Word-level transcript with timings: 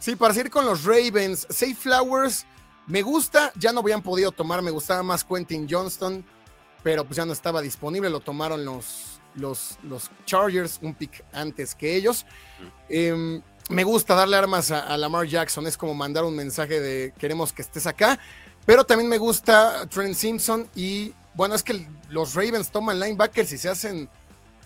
Sí, 0.00 0.16
para 0.16 0.32
seguir 0.32 0.50
con 0.50 0.64
los 0.64 0.84
Ravens, 0.84 1.46
Safe 1.50 1.74
Flowers 1.74 2.46
me 2.86 3.02
gusta, 3.02 3.52
ya 3.54 3.70
no 3.70 3.80
habían 3.80 4.02
podido 4.02 4.32
tomar, 4.32 4.62
me 4.62 4.70
gustaba 4.70 5.02
más 5.02 5.22
Quentin 5.22 5.68
Johnston, 5.70 6.24
pero 6.82 7.04
pues 7.04 7.18
ya 7.18 7.26
no 7.26 7.34
estaba 7.34 7.60
disponible, 7.60 8.08
lo 8.08 8.20
tomaron 8.20 8.64
los, 8.64 9.20
los, 9.34 9.78
los 9.82 10.10
Chargers, 10.24 10.78
un 10.80 10.94
pick 10.94 11.22
antes 11.34 11.74
que 11.74 11.94
ellos. 11.94 12.24
Em, 12.88 13.42
me 13.68 13.84
gusta 13.84 14.14
darle 14.14 14.38
armas 14.38 14.70
a, 14.70 14.96
Lamar 14.96 15.26
Jackson, 15.26 15.66
es 15.66 15.76
como 15.76 15.92
mandar 15.92 16.24
un 16.24 16.34
mensaje 16.34 16.80
de 16.80 17.12
queremos 17.18 17.52
que 17.52 17.60
estés 17.60 17.86
acá, 17.86 18.18
pero 18.64 18.84
también 18.84 19.08
me 19.08 19.18
gusta 19.18 19.86
Trent 19.86 20.14
Simpson 20.14 20.66
y 20.74 21.12
bueno, 21.34 21.54
es 21.54 21.62
que 21.62 21.86
los 22.08 22.34
Ravens 22.34 22.70
toman 22.70 22.98
linebackers 22.98 23.52
y 23.52 23.58
se 23.58 23.68
hacen, 23.68 24.08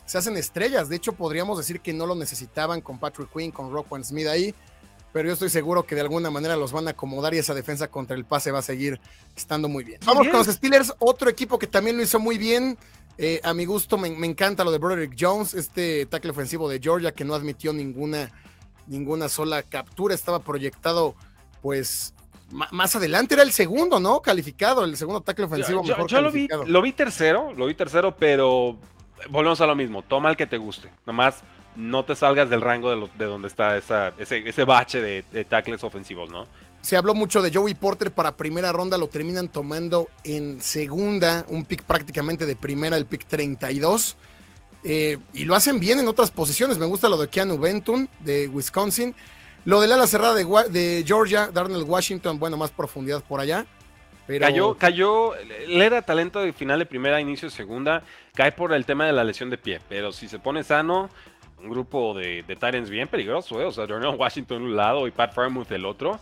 se 0.06 0.16
hacen 0.16 0.36
estrellas, 0.36 0.88
de 0.88 0.94
hecho 0.94 1.12
podríamos 1.12 1.58
decir 1.58 1.80
que 1.80 1.92
no 1.92 2.06
lo 2.06 2.14
necesitaban 2.14 2.80
con 2.80 3.00
Patrick 3.00 3.30
Quinn, 3.32 3.50
con 3.50 3.72
Rockwell 3.72 4.05
Smith 4.05 4.28
ahí 4.28 4.55
pero 5.14 5.28
yo 5.28 5.34
estoy 5.34 5.48
seguro 5.48 5.86
que 5.86 5.95
de 5.95 6.00
alguna 6.00 6.28
manera 6.28 6.56
los 6.56 6.73
van 6.73 6.88
a 6.88 6.91
acomodar 6.91 7.34
y 7.34 7.38
esa 7.38 7.55
defensa 7.55 7.86
contra 7.86 8.16
el 8.16 8.24
pase 8.24 8.50
va 8.50 8.59
a 8.59 8.62
seguir 8.62 9.00
estando 9.36 9.68
muy 9.68 9.84
bien. 9.84 10.00
Vamos 10.05 10.27
con 10.27 10.38
los 10.38 10.48
Steelers, 10.48 10.92
otro 10.98 11.30
equipo 11.30 11.56
que 11.56 11.69
también 11.69 11.97
lo 11.97 12.02
hizo 12.02 12.19
muy 12.19 12.36
bien. 12.36 12.77
Eh, 13.16 13.41
a 13.44 13.55
mi 13.55 13.64
gusto 13.64 13.97
me, 13.97 14.08
encanta 14.08 14.64
lo 14.64 14.72
de 14.72 14.78
Broderick 14.78 15.14
Jones, 15.16 15.55
este 15.55 16.06
tackle 16.06 16.33
ofensivo 16.33 16.69
de 16.69 16.80
Georgia 16.80 17.12
que 17.12 17.25
no 17.25 17.36
admitió 17.36 17.72
ninguna, 17.72 18.33
ninguna 18.88 19.28
sola 19.28 19.62
captura, 19.62 20.16
estaba 20.16 20.41
proyectado 20.41 21.14
pues 21.62 22.12
más 22.50 22.97
adelante 22.97 23.34
era 23.34 23.44
el 23.44 23.53
segundo, 23.53 24.00
¿no? 24.00 24.20
Calificado, 24.20 24.84
el 24.84 24.97
segundo 24.97 25.20
tackle 25.20 25.44
ofensivo. 25.44 25.84
Yo, 25.84 26.08
yo 26.08 26.20
lo, 26.22 26.33
vi, 26.33 26.48
lo 26.66 26.83
vi 26.83 26.92
tercero, 26.92 27.53
lo 27.53 27.66
vi 27.66 27.75
tercero, 27.75 28.16
pero 28.16 28.78
volvemos 29.31 29.60
a 29.60 29.66
lo 29.69 29.77
mismo, 29.77 30.03
toma 30.03 30.28
el 30.31 30.36
que 30.36 30.48
te 30.48 30.58
guste. 30.58 30.91
Nomás 31.06 31.44
no 31.77 32.05
te 32.05 32.14
salgas 32.14 32.48
del 32.50 32.61
rango 32.61 32.91
de, 32.91 33.25
donde 33.25 33.48
está 33.48 33.77
ese, 33.77 34.64
bache 34.64 35.00
de, 35.00 35.44
tackles 35.44 35.84
ofensivos, 35.84 36.31
¿no? 36.31 36.47
Se 36.83 36.97
habló 36.97 37.14
mucho 37.14 37.41
de 37.41 37.53
Joey 37.53 37.75
Porter 37.75 38.11
para 38.11 38.36
primera 38.36 38.70
ronda, 38.70 38.98
lo 38.98 39.08
terminan 39.08 39.48
tomando 39.48 40.08
en 40.22 40.61
segunda, 40.61 41.47
un 41.48 41.64
pick 41.64 41.83
prácticamente 41.83 42.44
de 42.44 42.56
primera, 42.56 42.97
el 42.97 43.06
pick 43.06 43.25
32. 43.27 44.16
Eh, 44.86 45.16
y 45.33 45.47
lo 45.47 45.55
hacen 45.55 45.81
bien 45.81 45.98
en 45.98 46.08
otras 46.08 46.31
posiciones. 46.31 46.77
Me 46.77 46.84
gusta 46.84 47.08
lo 47.08 47.16
de 47.16 47.28
Keanu 47.28 47.58
Benton 47.58 48.06
de 48.20 48.48
Wisconsin. 48.48 49.14
Lo 49.64 49.81
del 49.81 49.92
ala 49.92 50.06
cerrada 50.06 50.34
de, 50.34 50.44
de 50.69 51.05
Georgia, 51.06 51.48
Darnell 51.50 51.84
Washington, 51.84 52.38
bueno, 52.38 52.59
más 52.59 52.70
profundidad 52.70 53.25
por 53.25 53.41
allá. 53.41 53.64
Pero... 54.27 54.47
Cayó, 54.47 54.75
cayó, 54.75 55.34
él 55.34 55.83
era 55.83 56.03
talento 56.03 56.41
de 56.41 56.53
final 56.53 56.78
de 56.78 56.86
primera, 56.86 57.20
inicio 57.20 57.48
de 57.48 57.55
segunda, 57.55 58.03
cae 58.34 58.53
por 58.53 58.72
el 58.72 58.86
tema 58.86 59.06
de 59.06 59.12
la 59.12 59.22
lesión 59.22 59.50
de 59.50 59.59
pie, 59.59 59.81
pero 59.88 60.12
si 60.12 60.28
se 60.28 60.38
pone 60.38 60.64
sano, 60.64 61.11
un 61.64 61.70
grupo 61.70 62.14
de, 62.14 62.42
de 62.42 62.80
bien 62.82 63.08
peligroso, 63.08 63.60
¿eh? 63.60 63.64
O 63.64 63.72
sea, 63.72 63.86
Darnell 63.86 64.16
Washington 64.16 64.62
un 64.62 64.76
lado 64.76 65.06
y 65.06 65.10
Pat 65.10 65.32
Fairmouth 65.32 65.68
del 65.68 65.86
otro. 65.86 66.20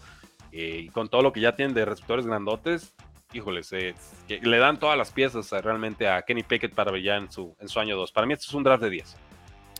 Eh, 0.52 0.84
y 0.84 0.88
con 0.90 1.08
todo 1.08 1.22
lo 1.22 1.32
que 1.32 1.40
ya 1.40 1.56
tienen 1.56 1.74
de 1.74 1.84
receptores 1.84 2.26
grandotes, 2.26 2.92
híjoles, 3.32 3.70
le 3.72 4.58
dan 4.58 4.78
todas 4.78 4.96
las 4.96 5.10
piezas 5.10 5.50
realmente 5.50 6.06
a 6.08 6.22
Kenny 6.22 6.42
Pickett 6.42 6.74
para 6.74 6.92
su, 7.30 7.56
en 7.58 7.68
su 7.68 7.80
año 7.80 7.96
2. 7.96 8.12
Para 8.12 8.26
mí 8.26 8.34
esto 8.34 8.47
es 8.48 8.54
un 8.54 8.62
draft 8.62 8.82
de 8.82 8.91
10. 8.91 9.16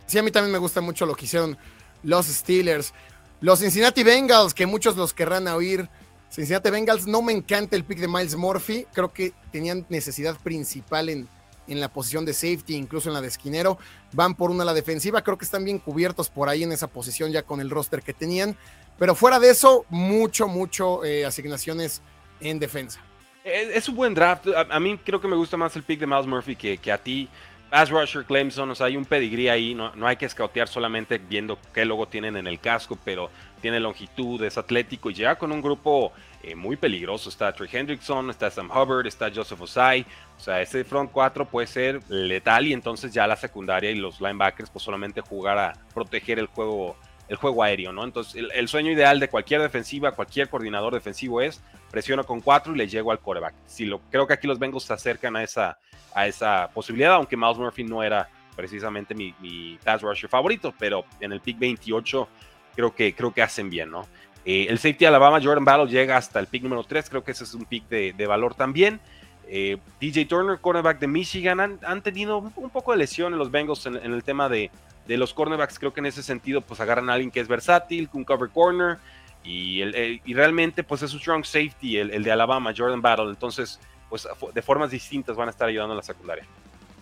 Sí, 0.05 0.17
a 0.17 0.23
mí 0.23 0.31
también 0.31 0.51
me 0.51 0.57
gusta 0.57 0.81
mucho 0.81 1.05
lo 1.05 1.15
que 1.15 1.25
hicieron 1.25 1.57
los 2.01 2.25
Steelers. 2.25 2.93
Los 3.39 3.59
Cincinnati 3.59 4.03
Bengals, 4.03 4.53
que 4.53 4.65
muchos 4.65 4.97
los 4.97 5.13
querrán 5.13 5.47
oír. 5.47 5.87
Cincinnati 6.31 6.71
Bengals, 6.71 7.05
no 7.05 7.21
me 7.21 7.31
encanta 7.31 7.75
el 7.75 7.83
pick 7.83 7.99
de 7.99 8.07
Miles 8.07 8.35
Murphy. 8.35 8.87
Creo 8.93 9.13
que 9.13 9.33
tenían 9.51 9.85
necesidad 9.89 10.37
principal 10.41 11.09
en, 11.09 11.27
en 11.67 11.79
la 11.79 11.87
posición 11.89 12.25
de 12.25 12.33
safety, 12.33 12.75
incluso 12.75 13.09
en 13.09 13.13
la 13.13 13.21
de 13.21 13.27
esquinero. 13.27 13.77
Van 14.13 14.35
por 14.35 14.51
una 14.51 14.63
a 14.63 14.65
la 14.65 14.73
defensiva, 14.73 15.21
creo 15.23 15.37
que 15.37 15.45
están 15.45 15.63
bien 15.63 15.79
cubiertos 15.79 16.29
por 16.29 16.49
ahí 16.49 16.63
en 16.63 16.71
esa 16.71 16.87
posición 16.87 17.31
ya 17.31 17.43
con 17.43 17.61
el 17.61 17.69
roster 17.69 18.01
que 18.01 18.13
tenían. 18.13 18.55
Pero 18.97 19.15
fuera 19.15 19.39
de 19.39 19.49
eso, 19.49 19.85
mucho, 19.89 20.47
mucho 20.47 21.03
eh, 21.03 21.25
asignaciones 21.25 22.01
en 22.39 22.59
defensa. 22.59 22.99
Es, 23.43 23.89
un 23.89 23.95
buen 23.95 24.13
draft. 24.13 24.47
A, 24.69 24.79
mí 24.79 24.97
creo 25.03 25.19
que 25.19 25.27
me 25.27 25.35
gusta 25.35 25.57
más 25.57 25.75
el 25.75 25.83
pick 25.83 25.99
de 25.99 26.07
Miles 26.07 26.27
Murphy 26.27 26.55
que, 26.55 26.77
que 26.77 26.91
a 26.91 26.97
ti. 26.97 27.27
Pass 27.69 27.89
rusher, 27.89 28.23
Clemson, 28.23 28.69
o 28.69 28.75
sea, 28.75 28.85
hay 28.85 28.95
un 28.95 29.03
pedigrí 29.03 29.49
ahí, 29.49 29.73
no, 29.73 29.95
no 29.95 30.05
hay 30.05 30.15
que 30.15 30.27
escautear 30.27 30.67
solamente 30.67 31.17
viendo 31.17 31.57
qué 31.73 31.85
logo 31.85 32.07
tienen 32.07 32.37
en 32.37 32.45
el 32.45 32.59
casco, 32.59 32.99
pero 33.03 33.31
tiene 33.61 33.79
longitud, 33.79 34.43
es 34.43 34.59
atlético 34.59 35.09
y 35.09 35.15
llega 35.15 35.39
con 35.39 35.51
un 35.51 35.59
grupo 35.59 36.13
eh, 36.43 36.55
muy 36.55 36.75
peligroso. 36.75 37.29
Está 37.29 37.53
Trey 37.53 37.69
Hendrickson, 37.71 38.29
está 38.29 38.51
Sam 38.51 38.69
Hubbard, 38.69 39.07
está 39.07 39.31
Joseph 39.33 39.61
Osai. 39.61 40.05
O 40.37 40.39
sea, 40.39 40.61
ese 40.61 40.83
front 40.83 41.11
4 41.11 41.45
puede 41.45 41.67
ser 41.67 42.01
letal 42.09 42.67
y 42.67 42.73
entonces 42.73 43.13
ya 43.13 43.25
la 43.25 43.35
secundaria 43.35 43.91
y 43.91 43.95
los 43.95 44.21
linebackers 44.21 44.69
pues 44.69 44.83
solamente 44.83 45.21
jugar 45.21 45.57
a 45.57 45.73
proteger 45.93 46.39
el 46.39 46.47
juego, 46.47 46.97
el 47.29 47.37
juego 47.37 47.63
aéreo, 47.63 47.91
¿no? 47.91 48.03
Entonces 48.03 48.43
el, 48.53 48.67
sueño 48.67 48.91
ideal 48.91 49.19
de 49.19 49.29
cualquier 49.29 49.61
defensiva, 49.61 50.11
cualquier 50.11 50.49
coordinador 50.49 50.93
defensivo 50.93 51.41
es 51.41 51.63
presiona 51.89 52.23
con 52.23 52.41
4 52.41 52.73
y 52.73 52.77
le 52.77 52.87
llego 52.87 53.11
al 53.11 53.19
coreback. 53.19 53.55
Si 53.65 53.85
lo, 53.85 54.01
creo 54.11 54.27
que 54.27 54.33
aquí 54.33 54.47
los 54.47 54.59
Bengals 54.59 54.83
se 54.83 54.93
acercan 54.93 55.35
a 55.35 55.43
esa 55.43 55.77
a 56.13 56.27
esa 56.27 56.69
posibilidad, 56.73 57.13
aunque 57.13 57.35
Miles 57.35 57.57
Murphy 57.57 57.83
no 57.83 58.03
era 58.03 58.29
precisamente 58.55 59.15
mi, 59.15 59.77
pass 59.83 60.01
rusher 60.01 60.29
favorito, 60.29 60.73
pero 60.77 61.05
en 61.19 61.31
el 61.31 61.41
pick 61.41 61.57
28 61.57 62.27
creo 62.75 62.93
que, 62.93 63.15
creo 63.15 63.33
que 63.33 63.41
hacen 63.41 63.69
bien, 63.69 63.89
¿no? 63.91 64.07
Eh, 64.45 64.67
el 64.69 64.77
safety 64.77 65.05
Alabama, 65.05 65.39
Jordan 65.41 65.63
Battle, 65.63 65.87
llega 65.87 66.17
hasta 66.17 66.39
el 66.39 66.47
pick 66.47 66.63
número 66.63 66.83
3, 66.83 67.09
creo 67.09 67.23
que 67.23 67.31
ese 67.31 67.43
es 67.45 67.53
un 67.53 67.65
pick 67.65 67.87
de, 67.87 68.27
valor 68.27 68.55
también. 68.55 68.99
Eh, 69.47 69.77
DJ 69.99 70.25
Turner, 70.25 70.59
cornerback 70.59 70.99
de 70.99 71.07
Michigan, 71.07 71.59
han, 71.59 72.01
tenido 72.01 72.39
un, 72.39 72.69
poco 72.69 72.91
de 72.91 72.97
lesión 72.97 73.33
en 73.33 73.39
los 73.39 73.51
Bengals 73.51 73.85
en, 73.85 73.95
el 73.95 74.23
tema 74.23 74.49
de, 74.49 74.69
los 75.07 75.33
cornerbacks. 75.33 75.79
Creo 75.79 75.93
que 75.93 75.99
en 75.99 76.07
ese 76.07 76.23
sentido, 76.23 76.61
pues 76.61 76.79
agarran 76.79 77.09
a 77.09 77.13
alguien 77.13 77.31
que 77.31 77.39
es 77.39 77.47
versátil, 77.47 78.09
un 78.13 78.23
cover 78.23 78.49
corner, 78.49 78.97
y, 79.43 79.81
el, 79.81 80.21
y 80.23 80.33
realmente, 80.33 80.83
pues 80.83 81.01
es 81.03 81.13
un 81.13 81.19
strong 81.19 81.45
safety, 81.45 81.97
el, 81.97 82.11
el 82.11 82.23
de 82.23 82.31
Alabama, 82.31 82.73
Jordan 82.75 83.01
Battle. 83.01 83.29
Entonces, 83.29 83.79
pues 84.09 84.27
de 84.53 84.61
formas 84.61 84.91
distintas 84.91 85.35
van 85.35 85.47
a 85.47 85.51
estar 85.51 85.67
ayudando 85.67 85.93
a 85.93 85.97
la 85.97 86.03
secundaria. 86.03 86.45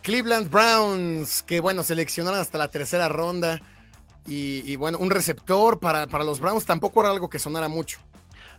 Cleveland 0.01 0.49
Browns, 0.49 1.43
que 1.43 1.59
bueno, 1.59 1.83
seleccionaron 1.83 2.39
hasta 2.39 2.57
la 2.57 2.69
tercera 2.69 3.07
ronda. 3.09 3.61
Y, 4.27 4.75
bueno, 4.75 4.97
un 4.99 5.09
receptor 5.09 5.79
para, 5.79 6.07
para, 6.07 6.23
los 6.23 6.39
Browns 6.39 6.65
tampoco 6.65 7.01
era 7.01 7.11
algo 7.11 7.29
que 7.29 7.39
sonara 7.39 7.67
mucho. 7.67 7.99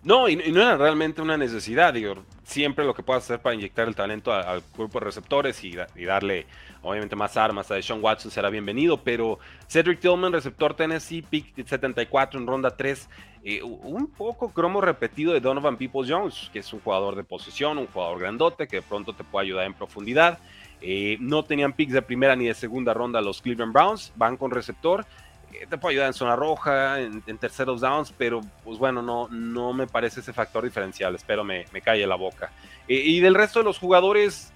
No, 0.04 0.28
y, 0.28 0.34
no 0.36 0.60
era 0.60 0.76
realmente 0.76 1.22
una 1.22 1.36
necesidad, 1.36 1.94
digo, 1.94 2.16
siempre 2.42 2.84
lo 2.84 2.92
que 2.92 3.04
puedas 3.04 3.22
hacer 3.22 3.40
para 3.40 3.54
inyectar 3.54 3.86
el 3.86 3.94
talento 3.94 4.32
al 4.32 4.60
grupo 4.76 4.98
de 4.98 5.04
receptores 5.04 5.62
y, 5.62 5.76
darle 6.04 6.46
obviamente 6.82 7.14
más 7.14 7.36
armas 7.36 7.70
a 7.70 7.80
Sean 7.80 8.02
Watson 8.02 8.32
será 8.32 8.50
bienvenido, 8.50 8.96
pero 8.96 9.38
Cedric 9.68 10.00
Tillman, 10.00 10.32
receptor 10.32 10.74
Tennessee, 10.74 11.22
pick 11.22 11.54
74 11.64 12.40
en 12.40 12.46
ronda 12.48 12.76
3, 12.76 13.08
eh, 13.44 13.62
un 13.62 14.08
poco 14.08 14.52
cromo 14.52 14.80
repetido 14.80 15.32
de 15.32 15.40
Donovan 15.40 15.76
Peoples 15.76 16.10
Jones, 16.10 16.50
que 16.52 16.58
es 16.58 16.72
un 16.72 16.80
jugador 16.80 17.14
de 17.14 17.22
posición, 17.22 17.78
un 17.78 17.86
jugador 17.86 18.18
grandote 18.18 18.66
que 18.66 18.76
de 18.76 18.82
pronto 18.82 19.12
te 19.14 19.22
puede 19.22 19.46
ayudar 19.46 19.66
en 19.66 19.74
profundidad. 19.74 20.40
Eh, 20.80 21.16
no 21.20 21.44
tenían 21.44 21.72
picks 21.72 21.92
de 21.92 22.02
primera 22.02 22.34
ni 22.34 22.46
de 22.46 22.54
segunda 22.54 22.92
ronda 22.92 23.20
los 23.20 23.40
Cleveland 23.40 23.72
Browns, 23.72 24.12
van 24.16 24.36
con 24.36 24.50
receptor. 24.50 25.06
Eh, 25.52 25.66
te 25.68 25.78
puede 25.78 25.94
ayudar 25.94 26.08
en 26.08 26.14
zona 26.14 26.36
roja, 26.36 27.00
en, 27.00 27.22
terceros 27.38 27.80
downs, 27.80 28.12
pero 28.16 28.40
pues 28.64 28.78
bueno, 28.78 29.02
no, 29.02 29.28
no 29.28 29.72
me 29.72 29.86
parece 29.86 30.20
ese 30.20 30.32
factor 30.32 30.64
diferencial. 30.64 31.14
Espero 31.14 31.44
me, 31.44 31.64
me 31.72 31.80
calle 31.80 32.06
la 32.06 32.16
boca. 32.16 32.50
y 32.88 33.20
del 33.20 33.34
resto 33.34 33.60
de 33.60 33.64
los 33.64 33.78
jugadores, 33.78 34.52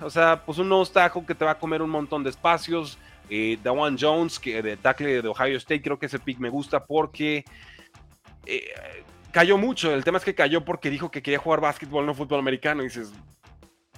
o 0.00 0.10
sea, 0.10 0.42
pues 0.44 0.58
un 0.58 0.68
no 0.68 0.84
que 1.26 1.34
te 1.34 1.44
va 1.44 1.52
a 1.52 1.58
comer 1.58 1.82
un 1.82 1.90
montón 1.90 2.22
de 2.22 2.30
espacios. 2.30 2.98
Eh, 3.30 3.58
Dawan 3.62 3.96
Jones, 3.98 4.38
que 4.38 4.62
de 4.62 4.76
tackle 4.76 5.22
de 5.22 5.28
Ohio 5.28 5.56
State, 5.56 5.82
creo 5.82 5.98
que 5.98 6.06
ese 6.06 6.18
pick 6.18 6.38
me 6.38 6.50
gusta 6.50 6.84
porque 6.84 7.44
eh, 8.46 8.70
cayó 9.32 9.58
mucho. 9.58 9.92
El 9.92 10.04
tema 10.04 10.18
es 10.18 10.24
que 10.24 10.34
cayó 10.34 10.64
porque 10.64 10.90
dijo 10.90 11.10
que 11.10 11.22
quería 11.22 11.38
jugar 11.38 11.60
básquetbol, 11.60 12.06
no 12.06 12.14
fútbol 12.14 12.40
americano. 12.40 12.82
Y 12.82 12.86
dices, 12.86 13.12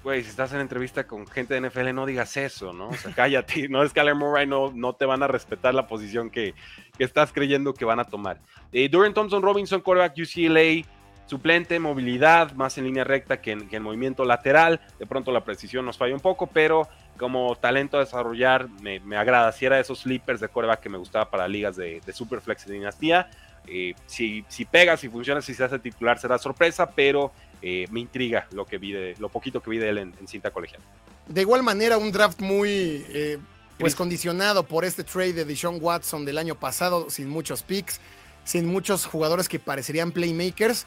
güey, 0.07 0.23
si 0.23 0.31
estás 0.31 0.53
en 0.53 0.61
entrevista 0.61 1.05
con 1.05 1.27
gente 1.27 1.59
de 1.59 1.69
NFL, 1.69 1.93
no 1.93 2.07
digas 2.07 2.37
eso, 2.37 2.73
¿no? 2.73 2.91
O 2.91 2.95
sea, 2.95 3.13
cállate. 3.13 3.69
no 3.69 3.83
es 3.83 3.93
que 3.93 4.15
Murray, 4.15 4.47
no, 4.47 4.71
no 4.73 4.93
te 4.93 5.05
van 5.05 5.25
a 5.25 5.27
respetar 5.27 5.75
la 5.75 5.89
posición 5.89 6.31
que, 6.31 6.55
estás 7.01 7.33
creyendo 7.33 7.75
que 7.75 7.85
van 7.85 7.99
a 7.99 8.05
tomar. 8.05 8.41
Eh, 8.73 8.89
Thompson 8.89 9.43
Robinson, 9.43 9.81
quarterback 9.81 10.17
UCLA 10.17 10.87
suplente, 11.27 11.81
movilidad, 11.81 12.53
más 12.53 12.79
en 12.79 12.85
línea 12.85 13.03
recta 13.03 13.41
que 13.41 13.51
en, 13.51 13.83
movimiento 13.83 14.25
lateral. 14.25 14.81
De 15.01 15.07
pronto 15.07 15.33
la 15.33 15.45
precisión 15.45 15.85
nos 15.85 15.99
falla 15.99 16.15
un 16.15 16.21
poco, 16.21 16.47
pero 16.47 16.89
como 17.19 17.57
talento 17.57 17.97
a 17.97 18.01
desarrollar 18.01 18.69
me, 18.81 19.17
agrada. 19.17 19.51
Si 19.51 19.67
era 19.67 19.81
esos 19.81 19.99
sleepers 19.99 20.39
de 20.39 20.49
coreback 20.49 20.79
que 20.83 20.89
me 20.89 20.99
gustaba 20.99 21.29
para 21.31 21.49
ligas 21.49 21.75
de, 21.75 22.01
Superflex 22.13 22.69
y 22.69 22.73
Dinastía. 22.75 23.29
Eh, 23.67 23.95
si, 24.07 24.45
si 24.49 24.65
pega, 24.65 24.97
si 24.97 25.09
funciona, 25.09 25.43
si 25.43 25.55
se 25.55 25.65
hace 25.65 25.79
titular, 25.79 26.19
será 26.19 26.39
sorpresa, 26.39 26.91
pero 26.91 27.33
eh, 27.63 27.87
me 27.91 28.01
intriga 28.01 28.47
lo 28.53 28.67
que 28.67 28.79
vi 28.79 28.93
de, 28.93 29.15
lo 29.19 29.29
poquito 29.29 29.61
que 29.63 29.71
vi 29.71 29.79
de 29.79 29.89
él 29.89 29.99
en, 29.99 30.15
en 30.21 30.29
cinta 30.29 30.51
colegial. 30.51 30.81
De 31.27 31.41
igual 31.41 31.63
manera, 31.63 31.99
un 31.99 32.13
draft 32.13 32.41
muy 32.41 33.05
eh, 33.09 33.39
pues 33.79 33.95
condicionado 33.95 34.65
por 34.65 34.85
este 34.85 35.05
trade 35.05 35.33
de 35.33 35.45
Deshaun 35.45 35.79
Watson 35.81 36.25
del 36.25 36.39
año 36.39 36.55
pasado, 36.55 37.11
sin 37.11 37.29
muchos 37.29 37.63
picks, 37.63 38.01
sin 38.45 38.67
muchos 38.67 39.07
jugadores 39.07 39.49
que 39.49 39.59
parecerían 39.59 40.13
playmakers, 40.13 40.87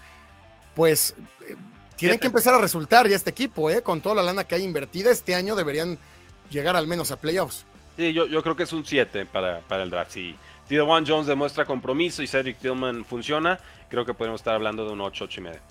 pues 0.76 1.16
eh, 1.48 1.56
tienen 1.96 2.20
que 2.20 2.28
empezar 2.28 2.54
a 2.54 2.60
resultar 2.60 3.08
ya 3.08 3.16
este 3.16 3.32
equipo, 3.32 3.70
con 3.84 4.00
toda 4.02 4.16
la 4.16 4.24
lana 4.24 4.46
que 4.46 4.56
hay 4.56 4.64
invertida, 4.64 5.12
este 5.12 5.36
año 5.36 5.56
deberían 5.56 5.98
llegar 6.50 6.76
al 6.76 6.88
menos 6.88 7.12
a 7.12 7.18
playoffs. 7.18 7.66
Sí, 7.98 8.14
yo, 8.14 8.28
yo 8.28 8.42
creo 8.42 8.56
que 8.56 8.64
es 8.64 8.72
un 8.72 8.86
7 8.86 9.26
para, 9.26 9.60
para 9.60 9.84
el 9.84 9.90
draft. 9.90 10.12
Si 10.12 10.34
si 10.70 10.78
Juan 10.78 11.04
Jones 11.04 11.26
demuestra 11.26 11.66
compromiso 11.66 12.22
y 12.22 12.28
Cedric 12.28 12.60
Tillman 12.60 13.04
funciona, 13.04 13.58
creo 13.90 14.06
que 14.06 14.14
podemos 14.14 14.40
estar 14.42 14.54
hablando 14.54 14.86
de 14.86 14.92
un 14.92 15.02
8, 15.02 15.24
8 15.26 15.40
y 15.40 15.44
medio. 15.44 15.62